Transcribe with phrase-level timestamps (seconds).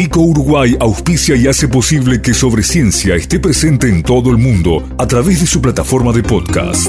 [0.00, 4.88] Vico Uruguay auspicia y hace posible que Sobre Ciencia esté presente en todo el mundo
[4.96, 6.88] a través de su plataforma de podcast.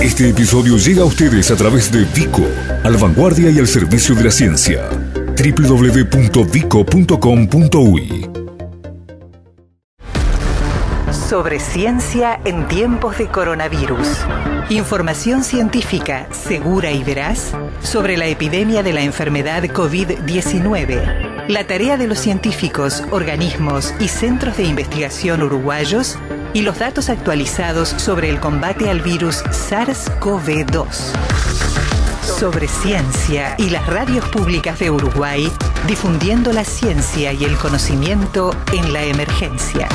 [0.00, 2.42] Este episodio llega a ustedes a través de Vico,
[2.82, 4.88] al vanguardia y al servicio de la ciencia.
[5.36, 8.28] www.vico.com.uy
[11.28, 14.08] Sobre ciencia en tiempos de coronavirus.
[14.70, 17.52] Información científica segura y veraz
[17.84, 21.27] sobre la epidemia de la enfermedad COVID-19.
[21.48, 26.18] La tarea de los científicos, organismos y centros de investigación uruguayos
[26.52, 30.86] y los datos actualizados sobre el combate al virus SARS-CoV-2.
[32.38, 35.50] Sobre ciencia y las radios públicas de Uruguay,
[35.86, 39.88] difundiendo la ciencia y el conocimiento en la emergencia.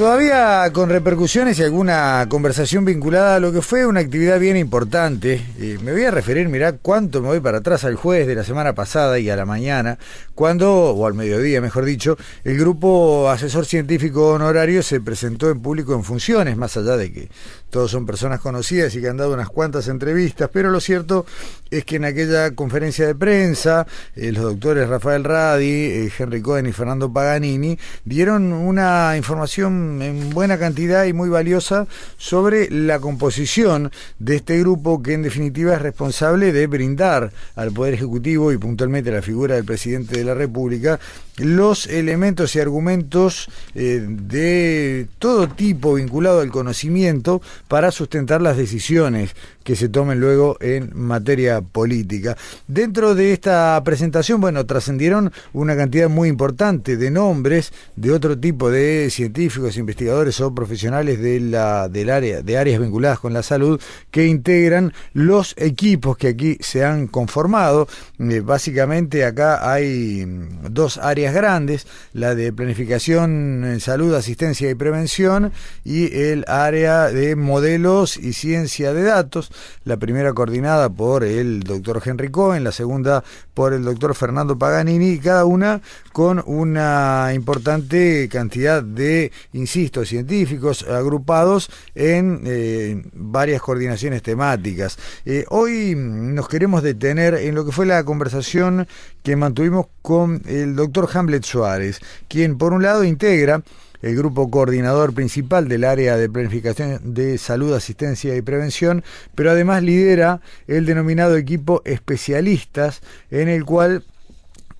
[0.00, 5.42] Todavía con repercusiones y alguna conversación vinculada a lo que fue una actividad bien importante.
[5.58, 8.42] Eh, me voy a referir, mirá cuánto me voy para atrás al jueves de la
[8.42, 9.98] semana pasada y a la mañana,
[10.34, 15.92] cuando, o al mediodía mejor dicho, el grupo asesor científico honorario se presentó en público
[15.92, 17.28] en funciones, más allá de que
[17.68, 21.26] todos son personas conocidas y que han dado unas cuantas entrevistas, pero lo cierto
[21.70, 26.66] es que en aquella conferencia de prensa, eh, los doctores Rafael Radi, eh, Henry Cohen
[26.66, 33.90] y Fernando Paganini dieron una información en buena cantidad y muy valiosa sobre la composición
[34.18, 39.10] de este grupo que en definitiva es responsable de brindar al Poder Ejecutivo y puntualmente
[39.10, 40.98] a la figura del presidente de la República
[41.36, 49.34] los elementos y argumentos eh, de todo tipo vinculado al conocimiento para sustentar las decisiones
[49.64, 52.36] que se tomen luego en materia política.
[52.66, 58.70] Dentro de esta presentación, bueno, trascendieron una cantidad muy importante de nombres de otro tipo
[58.70, 63.80] de científicos, investigadores o profesionales de la, del área, de áreas vinculadas con la salud
[64.10, 67.88] que integran los equipos que aquí se han conformado.
[68.18, 70.24] Eh, básicamente acá hay
[70.68, 75.52] dos áreas grandes, la de planificación en salud, asistencia y prevención
[75.84, 79.50] y el área de modelos y ciencia de datos,
[79.84, 85.18] la primera coordinada por el doctor Henry Cohen, la segunda por el doctor Fernando Paganini,
[85.18, 85.80] cada una
[86.12, 94.98] con una importante cantidad de, insisto, científicos agrupados en eh, varias coordinaciones temáticas.
[95.24, 98.86] Eh, hoy nos queremos detener en lo que fue la conversación
[99.22, 103.62] que mantuvimos con el doctor Hamlet Suárez, quien por un lado integra
[104.02, 109.82] el grupo coordinador principal del área de planificación de salud, asistencia y prevención, pero además
[109.82, 114.04] lidera el denominado equipo especialistas en el cual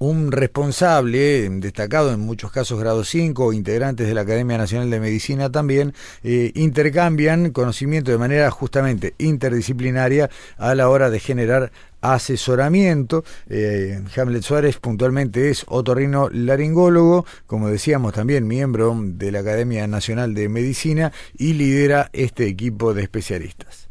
[0.01, 4.99] un responsable destacado en muchos casos grado 5 o integrantes de la Academia Nacional de
[4.99, 5.93] Medicina también
[6.25, 13.25] eh, intercambian conocimiento de manera justamente interdisciplinaria a la hora de generar asesoramiento.
[13.51, 20.33] Eh, Hamlet Suárez puntualmente es otorrino laringólogo, como decíamos también miembro de la Academia Nacional
[20.33, 23.91] de Medicina y lidera este equipo de especialistas.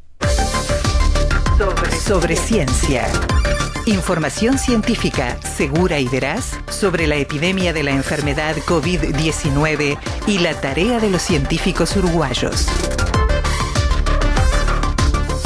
[2.04, 3.08] Sobre ciencia.
[3.86, 9.98] Información científica segura y veraz sobre la epidemia de la enfermedad COVID-19
[10.28, 12.68] y la tarea de los científicos uruguayos.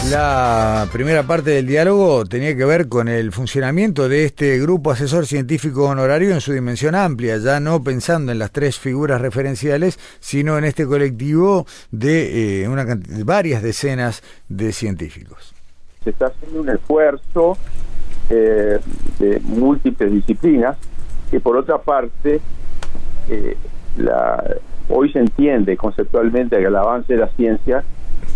[0.10, 5.26] La primera parte del diálogo tenía que ver con el funcionamiento de este grupo asesor
[5.26, 10.58] científico honorario en su dimensión amplia, ya no pensando en las tres figuras referenciales, sino
[10.58, 12.86] en este colectivo de, eh, una
[13.24, 15.54] varias decenas de científicos.
[16.04, 17.58] Se está haciendo un esfuerzo
[18.30, 18.80] eh,
[19.20, 20.78] de múltiples disciplinas,
[21.32, 22.42] que por otra parte,
[23.30, 23.58] eh,
[23.98, 24.44] la,
[24.90, 27.84] hoy se entiende conceptualmente que el avance de la ciencia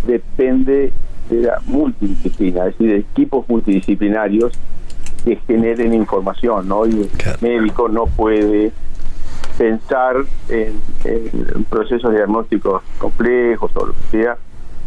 [0.06, 0.92] depende
[1.30, 4.54] de la multidisciplina, es decir, de equipos multidisciplinarios
[5.24, 6.86] que generen información, ¿no?
[6.86, 7.10] Y el
[7.42, 8.72] médico no puede
[9.58, 10.16] pensar
[10.50, 10.80] en,
[11.70, 14.38] procesos diagnósticos complejos o lo que sea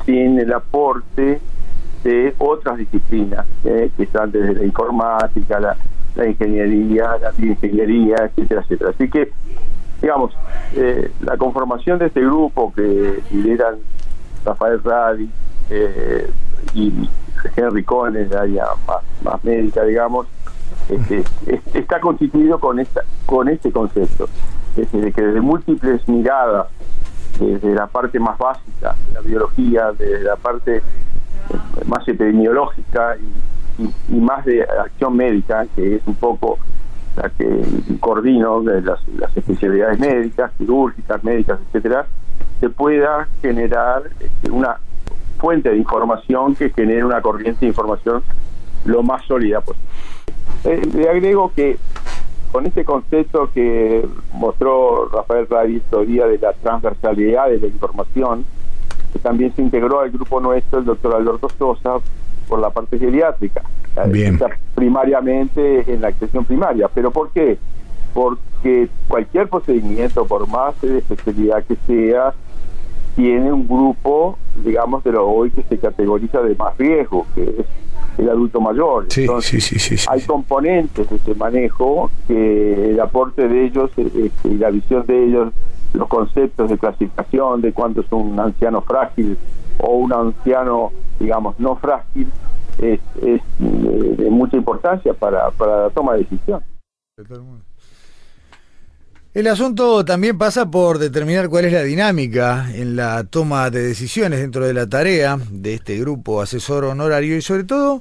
[0.07, 1.41] sin el aporte
[2.03, 3.91] de otras disciplinas ¿eh?
[3.97, 5.77] que están desde la informática, la,
[6.27, 8.91] ingeniería, la bioingeniería, etcétera, etcétera.
[8.91, 9.33] Así que,
[10.01, 10.33] digamos,
[10.75, 13.77] eh, la conformación de este grupo que lideran
[14.45, 15.31] Rafael Radi
[15.71, 16.31] eh,
[16.75, 17.09] y
[17.57, 18.67] Henry Cohen, en área
[19.23, 20.27] más, médica, digamos,
[20.89, 21.23] este,
[21.75, 24.29] está constituido con esta con este concepto,
[24.77, 26.67] es decir, que desde múltiples miradas,
[27.39, 30.83] desde la parte más básica de la biología, desde la parte
[31.87, 36.59] más epidemiológica y, más de acción médica, que es un poco
[37.17, 37.47] la que
[37.99, 39.01] coordino de las,
[39.35, 42.07] especialidades médicas, quirúrgicas, médicas, etcétera,
[42.61, 44.77] se pueda generar este, una
[45.39, 48.23] fuente de información que genere una corriente de información
[48.85, 49.89] lo más sólida posible.
[50.65, 51.79] Eh, le agrego que
[52.53, 58.45] con este concepto que mostró Rafael Radi día de la transversalidad de la información,
[59.23, 61.97] también se integró al grupo nuestro el doctor Alberto Sosa
[62.49, 63.63] por la parte geriátrica,
[64.09, 64.39] Bien.
[64.75, 66.89] primariamente en la extensión primaria.
[66.93, 67.59] ¿Pero por qué?
[68.13, 72.35] Porque cualquier procedimiento, por más de especialidad que sea,
[73.17, 77.67] tiene un grupo, digamos, de lo hoy que se categoriza de más riesgo, que es
[78.19, 79.07] el adulto mayor.
[79.09, 84.49] Sí, Entonces, sí, sí, hay componentes de este manejo que el aporte de ellos este,
[84.49, 85.53] y la visión de ellos,
[85.93, 89.37] los conceptos de clasificación de cuánto es un anciano frágil
[89.79, 92.31] o un anciano, digamos, no frágil,
[92.79, 96.63] es, es de, de mucha importancia para, para la toma de decisión.
[99.33, 104.41] El asunto también pasa por determinar cuál es la dinámica en la toma de decisiones
[104.41, 108.01] dentro de la tarea de este grupo asesor honorario y sobre todo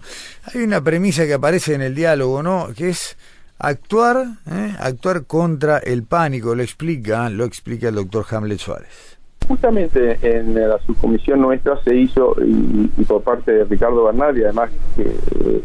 [0.52, 2.70] hay una premisa que aparece en el diálogo, ¿no?
[2.76, 3.16] Que es
[3.60, 4.74] actuar, ¿eh?
[4.80, 9.18] actuar contra el pánico, lo explica, lo explica el doctor Hamlet Suárez.
[9.48, 14.70] Justamente en la subcomisión nuestra se hizo, y, por parte de Ricardo Bernal, y además
[14.98, 15.62] eh,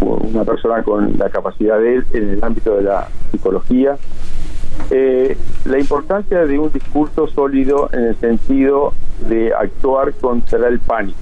[0.00, 3.96] una persona con la capacidad de él en el ámbito de la psicología,
[4.90, 8.92] eh, la importancia de un discurso sólido en el sentido
[9.28, 11.18] de actuar contra el pánico.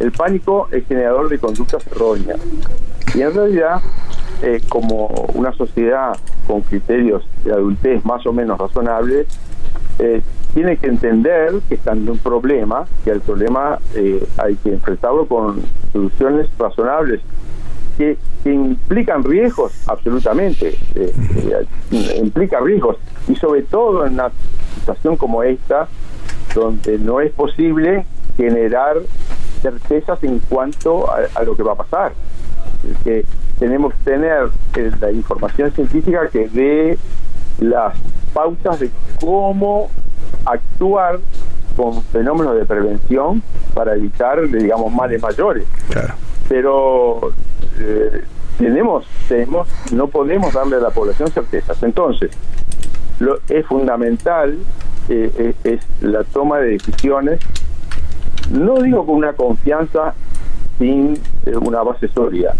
[0.00, 2.40] El pánico es generador de conductas erróneas.
[3.14, 3.80] Y en realidad,
[4.42, 6.16] eh, como una sociedad
[6.46, 9.26] con criterios de adultez más o menos razonables,
[9.98, 10.22] eh,
[10.54, 15.26] tiene que entender que están en un problema, que el problema eh, hay que enfrentarlo
[15.26, 15.62] con
[15.92, 17.20] soluciones razonables
[17.98, 21.12] que, que implican riesgos, absolutamente, eh,
[21.92, 22.96] eh, implica riesgos,
[23.28, 24.30] y sobre todo en una
[24.76, 25.88] situación como esta,
[26.54, 28.06] donde no es posible
[28.36, 28.96] generar
[29.60, 32.12] certezas en cuanto a, a lo que va a pasar.
[32.90, 33.24] Es que
[33.58, 36.98] tenemos que tener eh, la información científica que dé
[37.58, 37.96] las
[38.32, 38.90] pautas de
[39.20, 39.88] cómo
[40.44, 41.18] actuar
[41.76, 43.42] con fenómenos de prevención
[43.74, 46.14] para evitar, digamos, males mayores Claro.
[46.48, 47.32] pero
[47.78, 48.24] eh,
[48.58, 51.82] tenemos, tenemos, no podemos darle a la población certezas.
[51.82, 52.30] Entonces,
[53.18, 54.56] lo es fundamental
[55.08, 57.40] eh, es la toma de decisiones,
[58.50, 60.14] no digo con una confianza
[60.78, 62.54] sin eh, una base sólida,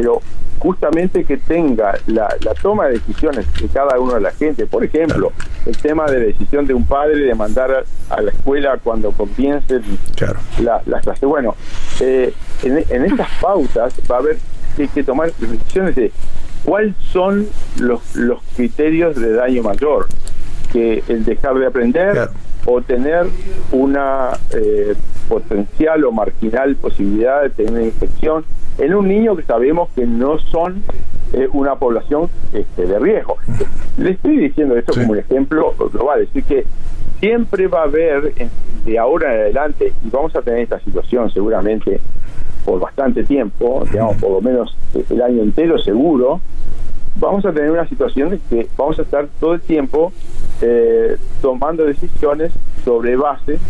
[0.00, 0.22] pero
[0.58, 4.64] justamente que tenga la, la toma de decisiones de cada uno de la gente.
[4.66, 5.30] Por ejemplo,
[5.66, 7.70] el tema de decisión de un padre de mandar
[8.10, 9.80] a, a la escuela cuando comience
[10.16, 10.38] Claro.
[10.62, 11.28] la, las clases.
[11.28, 11.54] Bueno,
[12.00, 12.32] eh,
[12.62, 14.38] en, en estas pautas va a haber
[14.76, 16.12] que, que tomar decisiones de
[16.64, 17.46] cuáles son
[17.78, 20.06] los, los criterios de daño mayor,
[20.72, 22.32] que el dejar de aprender Claro.
[22.66, 23.26] O tener
[23.72, 24.94] una eh,
[25.28, 28.44] potencial o marginal posibilidad de tener una infección
[28.78, 30.82] en un niño que sabemos que no son
[31.32, 33.36] eh, una población este, de riesgo.
[33.98, 35.00] Le estoy diciendo esto Sí.
[35.00, 36.66] como un ejemplo global, es decir, que
[37.20, 38.32] siempre va a haber
[38.84, 42.00] de ahora en adelante, y vamos a tener esta situación seguramente
[42.64, 44.76] por bastante tiempo, digamos por lo menos
[45.10, 46.40] el año entero seguro,
[47.16, 50.12] vamos a tener una situación de que vamos a estar todo el tiempo
[50.62, 52.52] eh, tomando decisiones
[52.84, 53.60] sobre bases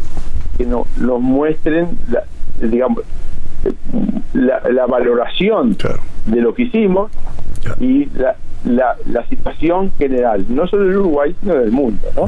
[0.58, 2.24] que no, nos muestren, la,
[2.60, 3.04] digamos,
[4.34, 6.00] la, la valoración Claro.
[6.26, 7.10] de lo que hicimos
[7.62, 7.76] Claro.
[7.84, 12.08] y la, la, la situación general, no solo del Uruguay, sino del mundo.
[12.16, 12.26] ¿no?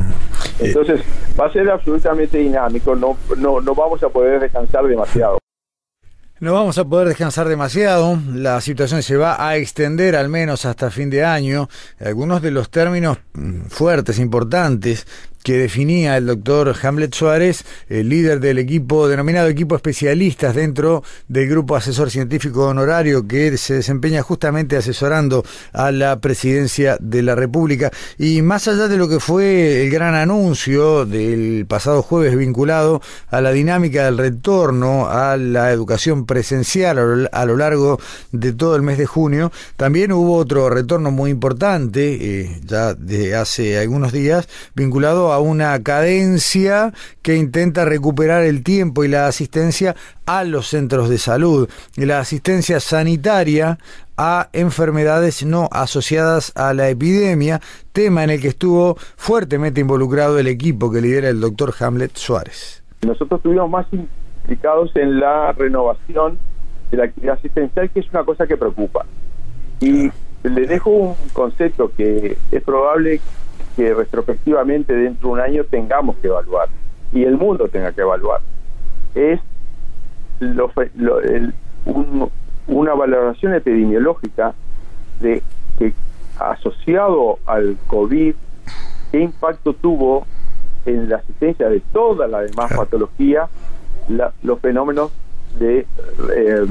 [0.59, 1.01] Entonces,
[1.39, 5.39] va a ser absolutamente dinámico, no, no, no vamos a poder descansar demasiado.
[6.43, 10.91] No vamos a poder descansar demasiado, la situación se va a extender al menos hasta
[10.91, 11.69] fin de año.
[12.01, 15.07] Algunos de los términos mm, fuertes, importantes,
[15.43, 21.49] que definía el doctor Hamlet Suárez, el líder del equipo, denominado equipo especialistas dentro del
[21.49, 27.91] grupo asesor científico honorario que se desempeña justamente asesorando a la presidencia de la República.
[28.19, 33.41] Y más allá de lo que fue el gran anuncio del pasado jueves vinculado a
[33.41, 37.99] la dinámica del retorno a la educación presencial a lo, largo
[38.31, 43.35] de todo el mes de junio, también hubo otro retorno muy importante, eh, ya de
[43.35, 49.95] hace algunos días, vinculado a una cadencia que intenta recuperar el tiempo y la asistencia
[50.27, 53.79] a los centros de salud, y la asistencia sanitaria
[54.17, 57.61] a enfermedades no asociadas a la epidemia,
[57.93, 62.83] tema en el que estuvo fuertemente involucrado el equipo que lidera el doctor Hamlet Suárez.
[63.03, 66.39] Nosotros estuvimos más implicados en la renovación
[66.91, 69.05] de la actividad asistencial, que es una cosa que preocupa.
[69.81, 70.11] Y
[70.45, 73.21] le dejo un concepto que es probable
[73.77, 76.69] que retrospectivamente dentro de un año tengamos que evaluar
[77.13, 78.41] y el mundo tenga que evaluar.
[79.15, 79.41] Es
[82.67, 84.55] una valoración epidemiológica
[85.21, 85.43] de
[85.79, 85.93] que
[86.39, 88.35] asociado al COVID,
[89.11, 90.27] qué impacto tuvo
[90.87, 93.49] en la asistencia de toda la demás patología
[94.43, 95.13] los fenómenos
[95.59, 95.87] de
[96.35, 96.67] eh,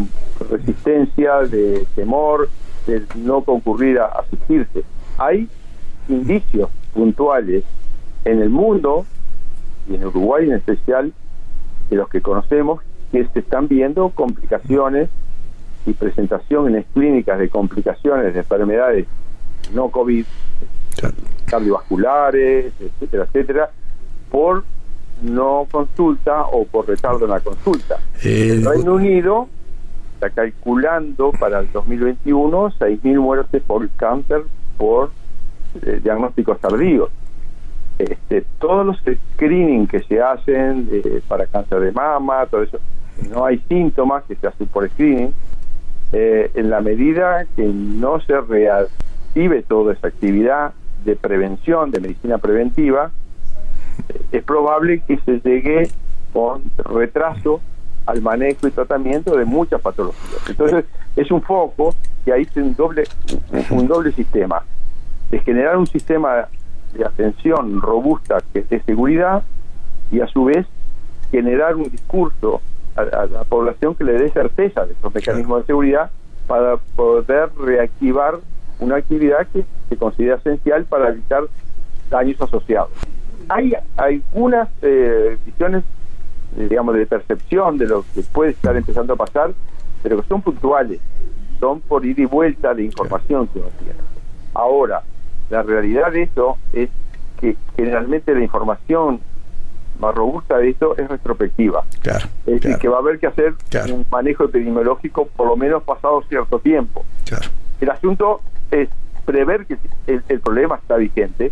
[0.50, 2.50] resistencia, de temor,
[2.88, 4.84] de no concurrir a asistirse.
[5.18, 5.48] Hay
[6.10, 7.64] indicios puntuales
[8.26, 9.06] en el mundo
[9.90, 11.14] y en Uruguay en especial,
[11.90, 12.82] de los que conocemos,
[13.12, 15.10] que se están viendo complicaciones
[15.86, 19.08] y presentación en clínicas de complicaciones de enfermedades
[19.74, 20.26] no COVID,
[21.46, 23.70] cardiovasculares, etcétera, etcétera,
[24.30, 24.64] por
[25.22, 28.00] no consulta o por retardo en la consulta.
[28.24, 29.48] El Reino Unido
[30.16, 34.44] está calculando para el 2021 6.000 muertes por cáncer
[34.78, 35.12] por
[35.82, 37.10] eh, diagnósticos tardíos.
[37.98, 38.98] Este, todos los
[39.36, 42.80] screening que se hacen eh, para cáncer de mama, todo eso,
[43.30, 45.34] no hay síntomas que se hacen por screening.
[46.14, 50.74] Eh, en la medida que no se reactive toda esa actividad
[51.06, 53.12] de prevención, de medicina preventiva,
[54.32, 55.90] es probable que se llegue
[56.34, 57.62] con retraso
[58.06, 60.50] al manejo y tratamiento de muchas patologías.
[60.50, 60.86] Entonces,
[61.16, 63.04] es un foco que hay un doble,
[63.70, 64.64] un doble sistema,
[65.32, 66.48] de generar un sistema
[66.94, 69.44] de atención robusta que de seguridad
[70.12, 70.68] y a su vez
[71.32, 72.62] generar un discurso
[72.96, 76.12] a, la población que le dé certeza de estos mecanismos de seguridad
[76.48, 78.36] para poder reactivar
[78.80, 81.44] una actividad que se considera esencial para evitar
[82.10, 82.92] daños asociados
[83.50, 85.84] hay algunas eh, visiones,
[86.58, 89.54] eh, digamos, de percepción de lo que puede estar empezando a pasar,
[90.02, 91.00] pero que son puntuales,
[91.60, 94.00] son por ir y vuelta de información que uno tiene.
[94.54, 95.04] Ahora,
[95.52, 96.90] la realidad de eso es
[97.40, 99.20] que generalmente la información
[100.00, 101.84] más robusta de esto es retrospectiva.
[102.46, 103.54] es decir, que va a haber que hacer
[103.92, 107.06] un manejo epidemiológico por lo menos pasado cierto tiempo.
[107.82, 108.42] El asunto
[108.72, 108.90] es
[109.26, 109.78] prever que
[110.08, 111.52] el problema está vigente,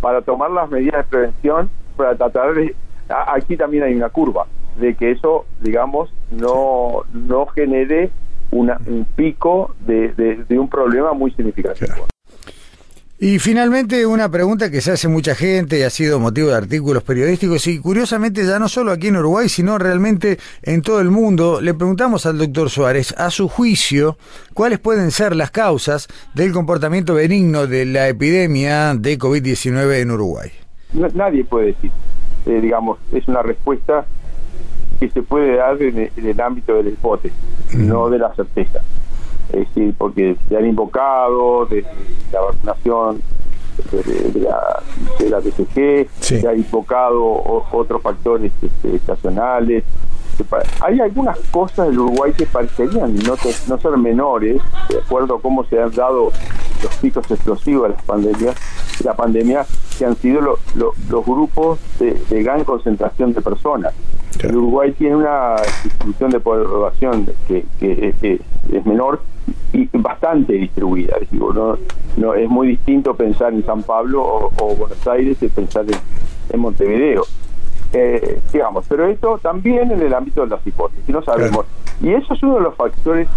[0.00, 2.74] para tomar las medidas de prevención, para tratar de...
[3.08, 4.46] Aquí también hay una curva,
[4.78, 8.10] de que eso, digamos, no, no genere
[8.50, 10.08] una, un pico de,
[10.48, 12.11] de un problema muy significativo.
[13.24, 17.04] Y finalmente una pregunta que se hace mucha gente y ha sido motivo de artículos
[17.04, 21.60] periodísticos y curiosamente ya no solo aquí en Uruguay, sino realmente en todo el mundo.
[21.60, 24.16] Le preguntamos al doctor Suárez, a su juicio,
[24.54, 30.50] cuáles pueden ser las causas del comportamiento benigno de la epidemia de COVID-19 en Uruguay.
[31.14, 31.92] nadie puede decir,
[32.46, 34.04] eh, digamos, es una respuesta
[34.98, 37.38] que se puede dar en el, ámbito de la hipótesis,
[37.72, 38.80] no de la certeza
[39.52, 41.84] es decir, porque se han invocado de,
[42.32, 43.22] la vacunación
[43.92, 44.82] de, la,
[45.18, 47.22] de la BCG, se han invocado
[47.72, 49.84] otros factores este, estacionales.
[50.80, 53.34] Hay algunas cosas del Uruguay que parecerían no,
[53.68, 56.32] no ser menores, de acuerdo a cómo se han dado
[56.82, 58.56] los picos explosivos de las pandemias,
[59.04, 59.66] la pandemia,
[59.98, 60.40] que han sido
[60.74, 63.94] los grupos de, gran concentración de personas.
[64.42, 68.40] El Uruguay tiene una distribución de población que, que
[68.72, 69.20] es menor,
[69.72, 71.16] y bastante distribuida.
[71.32, 71.78] no,
[72.16, 77.24] no, es muy distinto pensar en San Pablo o, Buenos Aires y pensar en, Montevideo.
[77.94, 81.66] Eh, digamos, pero esto también en el ámbito de las hipótesis, no sabemos.
[82.00, 83.28] Y eso es uno de los factores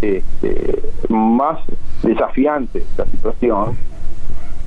[0.00, 1.60] este, más
[2.02, 3.76] desafiantes de la situación,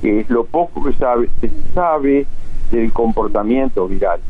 [0.00, 2.26] que es lo poco que sabe, se sabe
[2.70, 4.20] del comportamiento viral.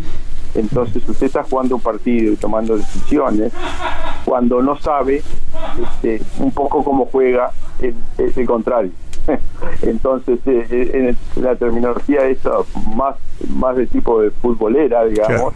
[0.54, 3.52] Entonces usted está jugando un partido y tomando decisiones
[4.24, 5.22] cuando no sabe
[5.82, 8.92] este, un poco cómo juega el, el contrario.
[9.82, 12.52] Entonces, eh, eh, en, la terminología esa
[12.94, 13.16] más,
[13.48, 15.54] más de tipo de futbolera, digamos,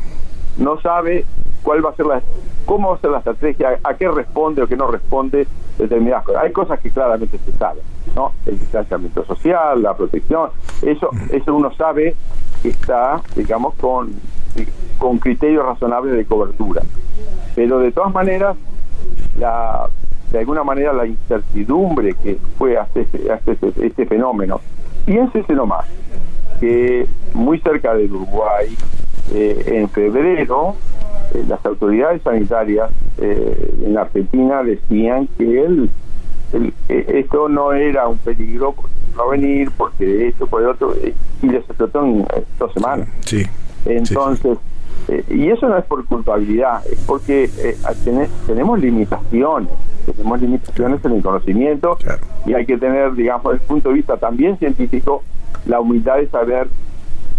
[0.58, 1.24] no sabe
[1.62, 2.22] cuál va a ser la
[2.66, 5.46] cómo va a ser la estrategia, a qué responde o qué no responde
[5.78, 6.42] determinadas cosas.
[6.44, 7.82] Hay cosas que claramente se saben,
[8.14, 8.32] ¿no?
[8.46, 10.50] El distanciamiento social, la protección,
[10.82, 12.14] eso, eso uno sabe
[12.62, 14.14] que está, digamos, con
[14.98, 16.82] con criterios razonables de cobertura.
[17.56, 18.56] Pero de todas maneras,
[19.38, 19.88] la,
[20.30, 24.60] de alguna manera la incertidumbre que fue hasta este, este, este, fenómeno,
[25.06, 25.86] piénsese nomás,
[26.60, 28.76] que muy cerca del Uruguay,
[29.32, 30.76] eh, en febrero,
[31.34, 35.90] eh, las autoridades sanitarias eh, en Argentina decían que el,
[36.88, 38.75] esto no era un peligro
[39.16, 40.94] no venir porque de esto por el otro
[41.42, 42.26] y les explotó en
[42.58, 43.08] dos semanas.
[43.25, 43.44] Sí.
[43.87, 44.58] Entonces,
[45.08, 47.76] eh, y eso no es por culpabilidad, es porque eh,
[48.46, 49.70] tenemos limitaciones,
[50.06, 51.99] tenemos limitaciones en el conocimiento
[52.46, 55.22] y hay que tener, digamos, desde el punto de vista también científico,
[55.66, 56.68] la humildad de saber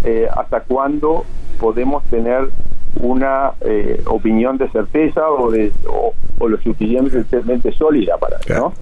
[0.04, 1.24] eh, hasta cuándo
[1.60, 2.50] podemos tener
[2.96, 6.14] una eh, opinión de certeza o, de, o,
[6.48, 8.72] lo suficientemente sólida para ¿no?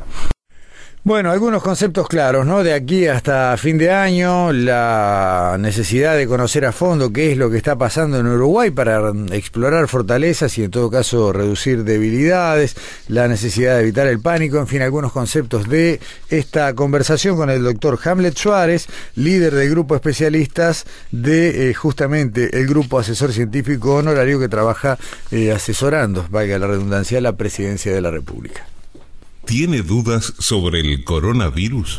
[1.10, 2.62] Bueno, algunos conceptos claros, ¿no?
[2.62, 7.50] De aquí hasta fin de año, la necesidad de conocer a fondo qué es lo
[7.50, 12.76] que está pasando en Uruguay para explorar fortalezas y en todo caso reducir debilidades,
[13.08, 15.98] la necesidad de evitar el pánico, en fin, algunos conceptos de
[16.28, 18.86] esta conversación con el doctor Hamlet Suárez,
[19.16, 24.96] líder del grupo especialistas de eh, justamente el grupo asesor científico honorario que trabaja
[25.32, 28.64] eh, asesorando, valga la redundancia, la presidencia de la República.
[29.50, 31.98] ¿Tiene dudas sobre el coronavirus?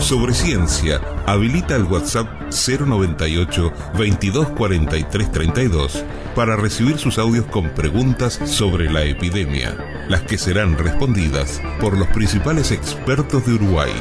[0.00, 6.04] Sobre ciencia, habilita el WhatsApp 098 2243 32
[6.34, 9.78] para recibir sus audios con preguntas sobre la epidemia,
[10.08, 13.92] las que serán respondidas por los principales expertos de Uruguay.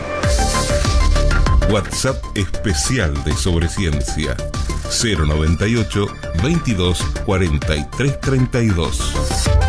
[1.70, 4.36] WhatsApp especial de Sobre Ciencia
[4.90, 6.08] 098
[6.42, 7.06] 22
[8.52, 9.63] 32